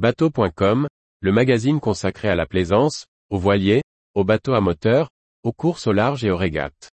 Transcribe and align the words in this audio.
Bateau.com, 0.00 0.88
le 1.20 1.30
magazine 1.30 1.78
consacré 1.78 2.30
à 2.30 2.34
la 2.34 2.46
plaisance, 2.46 3.04
aux 3.28 3.36
voiliers, 3.36 3.82
aux 4.14 4.24
bateaux 4.24 4.54
à 4.54 4.62
moteur, 4.62 5.10
aux 5.42 5.52
courses 5.52 5.86
au 5.86 5.92
large 5.92 6.24
et 6.24 6.30
aux 6.30 6.38
régates. 6.38 6.88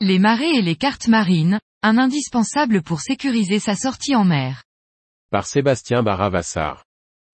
Les 0.00 0.20
marées 0.20 0.54
et 0.54 0.62
les 0.62 0.76
cartes 0.76 1.08
marines, 1.08 1.58
un 1.82 1.98
indispensable 1.98 2.82
pour 2.82 3.00
sécuriser 3.00 3.58
sa 3.58 3.74
sortie 3.74 4.14
en 4.14 4.22
mer. 4.22 4.62
Par 5.32 5.46
Sébastien 5.46 6.04
Barravassar. 6.04 6.84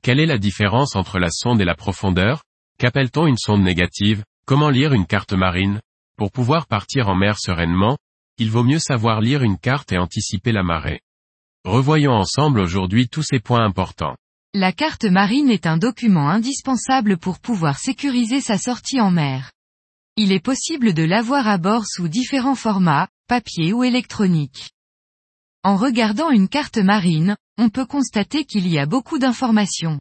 Quelle 0.03 0.21
est 0.21 0.27
la 0.27 0.39
différence 0.39 0.97
entre 0.97 1.19
la 1.19 1.29
sonde 1.29 1.61
et 1.61 1.67
la 1.67 1.75
profondeur? 1.75 2.41
Qu'appelle-t-on 2.81 3.27
une 3.27 3.37
sonde 3.37 3.63
négative? 3.63 4.25
Comment 4.47 4.71
lire 4.71 4.95
une 4.95 5.05
carte 5.05 5.35
marine? 5.35 5.83
Pour 6.17 6.33
pouvoir 6.33 6.67
partir 6.67 7.11
en 7.11 7.15
mer 7.15 7.39
sereinement, 7.39 7.99
il 8.39 8.51
vaut 8.51 8.65
mieux 8.65 8.79
savoir 8.79 9.21
lire 9.21 9.43
une 9.43 9.59
carte 9.59 9.93
et 9.93 9.99
anticiper 9.99 10.51
la 10.51 10.63
marée. 10.63 11.03
Revoyons 11.67 12.15
ensemble 12.15 12.59
aujourd'hui 12.59 13.11
tous 13.11 13.23
ces 13.23 13.39
points 13.39 13.63
importants. 13.63 14.17
La 14.55 14.73
carte 14.73 15.05
marine 15.05 15.51
est 15.51 15.67
un 15.67 15.77
document 15.77 16.31
indispensable 16.31 17.19
pour 17.19 17.39
pouvoir 17.39 17.79
sécuriser 17.79 18.41
sa 18.41 18.57
sortie 18.57 18.99
en 18.99 19.11
mer. 19.11 19.53
Il 20.17 20.33
est 20.33 20.41
possible 20.43 20.95
de 20.95 21.03
l'avoir 21.03 21.49
à 21.49 21.59
bord 21.59 21.85
sous 21.87 22.09
différents 22.09 22.55
formats, 22.55 23.09
papier 23.29 23.75
ou 23.75 23.85
électronique. 23.85 24.71
En 25.65 25.77
regardant 25.77 26.31
une 26.31 26.49
carte 26.49 26.79
marine, 26.79 27.37
on 27.59 27.69
peut 27.69 27.85
constater 27.85 28.47
qu'il 28.47 28.67
y 28.67 28.79
a 28.79 28.87
beaucoup 28.87 29.19
d'informations. 29.19 30.01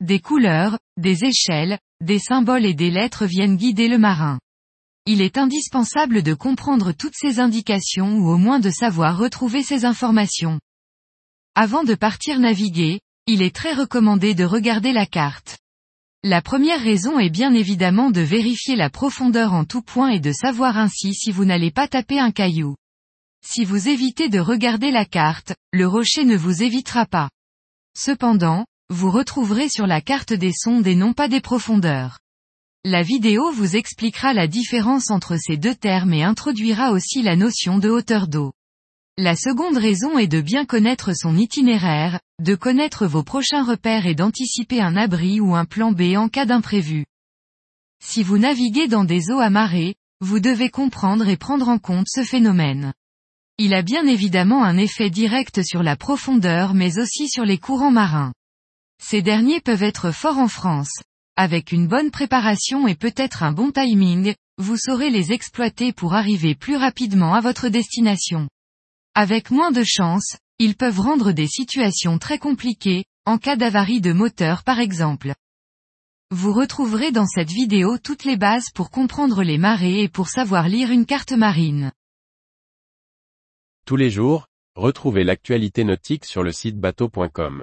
Des 0.00 0.20
couleurs, 0.20 0.78
des 0.96 1.24
échelles, 1.24 1.80
des 2.04 2.18
symboles 2.18 2.66
et 2.66 2.74
des 2.74 2.90
lettres 2.90 3.26
viennent 3.26 3.56
guider 3.56 3.88
le 3.88 3.98
marin. 3.98 4.38
Il 5.06 5.20
est 5.20 5.38
indispensable 5.38 6.22
de 6.22 6.34
comprendre 6.34 6.92
toutes 6.92 7.16
ces 7.16 7.40
indications 7.40 8.18
ou 8.18 8.30
au 8.30 8.38
moins 8.38 8.60
de 8.60 8.70
savoir 8.70 9.18
retrouver 9.18 9.62
ces 9.62 9.84
informations. 9.84 10.60
Avant 11.54 11.84
de 11.84 11.94
partir 11.94 12.40
naviguer, 12.40 13.00
il 13.26 13.42
est 13.42 13.54
très 13.54 13.72
recommandé 13.72 14.34
de 14.34 14.44
regarder 14.44 14.92
la 14.92 15.06
carte. 15.06 15.58
La 16.22 16.42
première 16.42 16.80
raison 16.80 17.18
est 17.18 17.30
bien 17.30 17.52
évidemment 17.52 18.10
de 18.10 18.20
vérifier 18.20 18.76
la 18.76 18.90
profondeur 18.90 19.52
en 19.52 19.64
tout 19.64 19.82
point 19.82 20.08
et 20.08 20.20
de 20.20 20.32
savoir 20.32 20.78
ainsi 20.78 21.14
si 21.14 21.32
vous 21.32 21.44
n'allez 21.44 21.70
pas 21.70 21.88
taper 21.88 22.18
un 22.18 22.30
caillou. 22.30 22.76
Si 23.46 23.64
vous 23.64 23.88
évitez 23.88 24.30
de 24.30 24.40
regarder 24.40 24.90
la 24.90 25.04
carte, 25.04 25.54
le 25.72 25.86
rocher 25.86 26.24
ne 26.24 26.36
vous 26.36 26.62
évitera 26.62 27.04
pas. 27.04 27.28
Cependant, 27.94 28.64
vous 28.90 29.10
retrouverez 29.10 29.68
sur 29.68 29.86
la 29.86 30.00
carte 30.00 30.32
des 30.32 30.52
sondes 30.52 30.86
et 30.86 30.94
non 30.94 31.12
pas 31.14 31.28
des 31.28 31.40
profondeurs. 31.40 32.18
La 32.84 33.02
vidéo 33.02 33.50
vous 33.50 33.76
expliquera 33.76 34.34
la 34.34 34.46
différence 34.46 35.10
entre 35.10 35.36
ces 35.38 35.56
deux 35.56 35.74
termes 35.74 36.12
et 36.12 36.22
introduira 36.22 36.92
aussi 36.92 37.22
la 37.22 37.34
notion 37.34 37.78
de 37.78 37.88
hauteur 37.88 38.28
d'eau. 38.28 38.52
La 39.16 39.36
seconde 39.36 39.78
raison 39.78 40.18
est 40.18 40.26
de 40.26 40.40
bien 40.40 40.66
connaître 40.66 41.16
son 41.16 41.36
itinéraire, 41.36 42.20
de 42.42 42.54
connaître 42.54 43.06
vos 43.06 43.22
prochains 43.22 43.64
repères 43.64 44.06
et 44.06 44.14
d'anticiper 44.14 44.82
un 44.82 44.96
abri 44.96 45.40
ou 45.40 45.54
un 45.54 45.64
plan 45.64 45.92
B 45.92 46.16
en 46.16 46.28
cas 46.28 46.44
d'imprévu. 46.44 47.06
Si 48.04 48.22
vous 48.22 48.36
naviguez 48.36 48.86
dans 48.86 49.04
des 49.04 49.30
eaux 49.30 49.40
à 49.40 49.48
marée, 49.50 49.94
vous 50.20 50.40
devez 50.40 50.68
comprendre 50.68 51.26
et 51.28 51.38
prendre 51.38 51.68
en 51.70 51.78
compte 51.78 52.08
ce 52.08 52.22
phénomène. 52.22 52.92
Il 53.56 53.72
a 53.72 53.82
bien 53.82 54.06
évidemment 54.06 54.62
un 54.62 54.76
effet 54.76 55.08
direct 55.08 55.62
sur 55.62 55.82
la 55.82 55.96
profondeur 55.96 56.74
mais 56.74 56.98
aussi 56.98 57.28
sur 57.28 57.44
les 57.44 57.58
courants 57.58 57.92
marins. 57.92 58.34
Ces 59.02 59.22
derniers 59.22 59.60
peuvent 59.60 59.82
être 59.82 60.10
forts 60.10 60.38
en 60.38 60.48
France. 60.48 61.02
Avec 61.36 61.72
une 61.72 61.88
bonne 61.88 62.10
préparation 62.10 62.86
et 62.86 62.94
peut-être 62.94 63.42
un 63.42 63.52
bon 63.52 63.72
timing, 63.72 64.34
vous 64.58 64.76
saurez 64.76 65.10
les 65.10 65.32
exploiter 65.32 65.92
pour 65.92 66.14
arriver 66.14 66.54
plus 66.54 66.76
rapidement 66.76 67.34
à 67.34 67.40
votre 67.40 67.68
destination. 67.68 68.48
Avec 69.14 69.50
moins 69.50 69.72
de 69.72 69.82
chance, 69.84 70.36
ils 70.58 70.76
peuvent 70.76 71.00
rendre 71.00 71.32
des 71.32 71.48
situations 71.48 72.18
très 72.18 72.38
compliquées, 72.38 73.04
en 73.26 73.38
cas 73.38 73.56
d'avarie 73.56 74.00
de 74.00 74.12
moteur 74.12 74.62
par 74.62 74.78
exemple. 74.78 75.34
Vous 76.30 76.52
retrouverez 76.52 77.12
dans 77.12 77.26
cette 77.26 77.50
vidéo 77.50 77.98
toutes 77.98 78.24
les 78.24 78.36
bases 78.36 78.70
pour 78.74 78.90
comprendre 78.90 79.42
les 79.42 79.58
marées 79.58 80.02
et 80.02 80.08
pour 80.08 80.28
savoir 80.28 80.68
lire 80.68 80.90
une 80.90 81.06
carte 81.06 81.32
marine. 81.32 81.92
Tous 83.86 83.96
les 83.96 84.10
jours, 84.10 84.46
retrouvez 84.76 85.24
l'actualité 85.24 85.84
nautique 85.84 86.24
sur 86.24 86.42
le 86.42 86.52
site 86.52 86.78
bateau.com. 86.78 87.62